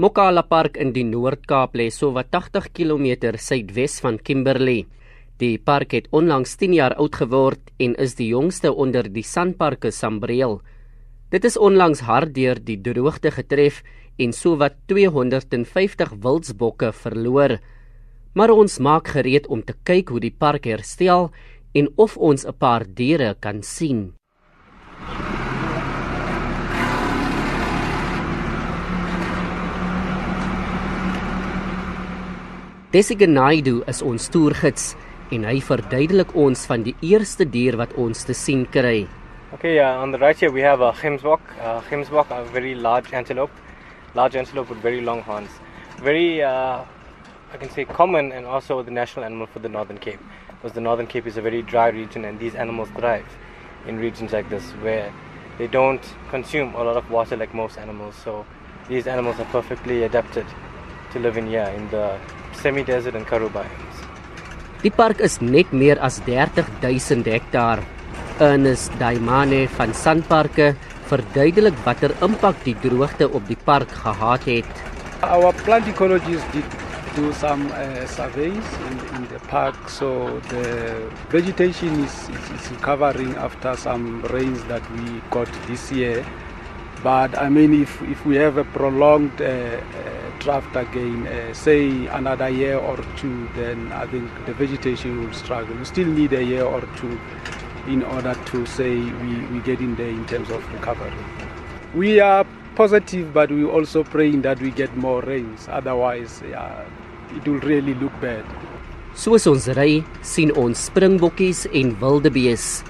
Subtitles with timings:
[0.00, 4.86] Mokala Park in die Noord-Kaap lê sowat 80 km suidwes van Kimberley.
[5.36, 9.98] Die park het onlangs 10 jaar oud geword en is die jongste onder die Sanparks
[10.00, 10.62] Sambreel.
[11.28, 13.82] Dit is onlangs hard deur die droogte getref
[14.16, 17.58] en sowat 250 wildsbokke verloor.
[18.32, 21.28] Maar ons maak gereed om te kyk hoe die park herstel
[21.76, 24.14] en of ons 'n paar diere kan sien.
[32.92, 34.90] Designaidu is ons toergids
[35.32, 39.06] en hy verduidelik ons van die eerste dier wat ons te sien kry.
[39.56, 41.40] Okay, uh, on the right here we have a gemsbok.
[41.56, 43.54] Uh, gemsbok, a very large antelope,
[44.14, 45.48] large antelope with very long horns.
[46.02, 46.84] Very, uh,
[47.54, 50.20] I can say, common and also the national animal for the Northern Cape.
[50.50, 53.24] Because the Northern Cape is a very dry region and these animals thrive
[53.86, 55.10] in regions like this where
[55.56, 58.16] they don't consume a lot of water like most animals.
[58.22, 58.44] So
[58.86, 60.44] these animals are perfectly adapted
[61.12, 62.20] to live in here in the
[62.56, 63.98] semi-desert and Karoo biomes.
[64.82, 67.82] Die park is net meer as 30000 hektaar.
[68.40, 70.72] Ernest Daimane van Sanparke
[71.10, 74.82] verduidelik watter impak die droogte op die park gehad het.
[75.22, 76.66] Our plant ecologists did
[77.14, 83.36] do some uh, surveys in, in the park so the vegetation is, is, is recovering
[83.36, 86.24] after some rains that we got this year.
[87.02, 89.80] But I mean, if, if we have a prolonged uh, uh,
[90.38, 95.74] draft again, uh, say another year or two, then I think the vegetation will struggle.
[95.76, 97.18] We still need a year or two
[97.88, 101.12] in order to say we, we get in there in terms of recovery.
[101.94, 105.68] We are positive, but we also praying that we get more rains.
[105.68, 106.84] Otherwise, yeah,
[107.34, 108.44] it will really look bad.
[109.14, 112.82] Soos ons ry, sien ons springbokkies en wildebees.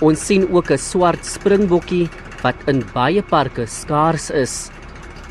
[0.00, 2.08] Ons sien ook 'n swart springbokkie
[2.44, 4.70] wat in baie parke skaars is.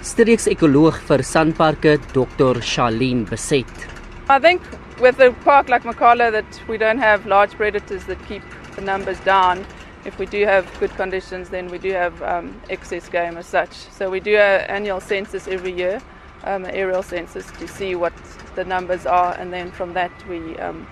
[0.06, 2.62] Streeks ekoloog vir Sanparke Dr.
[2.62, 3.88] Charlene Beset.
[4.30, 4.62] I think
[5.00, 8.44] with a park like Makala that we don't have large predators that keep
[8.76, 9.66] the numbers down.
[10.06, 13.72] If we do have good conditions, then we do have um, excess game as such.
[13.72, 16.02] So we do an annual census every year,
[16.44, 18.14] um, an aerial census to see what
[18.56, 20.88] the numbers are, and then from that we um,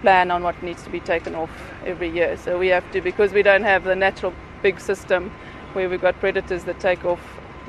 [0.00, 1.50] plan on what needs to be taken off
[1.86, 2.36] every year.
[2.36, 5.30] So we have to, because we don't have the natural big system
[5.74, 7.20] where we've got predators that take off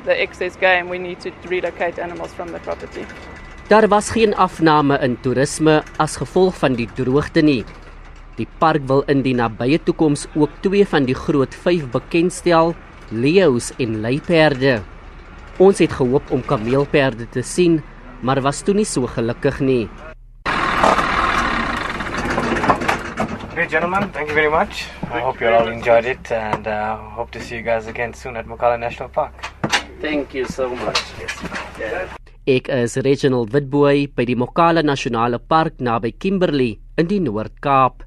[0.06, 3.06] the excess game, we need to relocate animals from the property.
[3.68, 7.64] Daar was geen afname in toerisme as gevolg van die droogte nie.
[8.36, 12.74] Die park wil in die nabye toekoms ook twee van die groot 5 bekendstel,
[13.10, 14.82] leeu's en luiperde.
[15.62, 17.82] Ons het gehoop om kameelperde te sien,
[18.22, 19.86] maar was toe nie so gelukkig nie.
[23.54, 24.90] Okay, gentlemen, thank you very much.
[25.14, 28.36] I hope you all enjoyed it and uh, hope to see you guys again soon
[28.36, 29.30] at Mokala National Park.
[30.02, 30.98] Thank you so much.
[31.22, 31.38] Yes.
[31.78, 32.10] Yeah.
[32.50, 38.02] Ek is Reginald Witboy by die Mokala Nasionale Park naby Kimberley in die Noord-Kaap.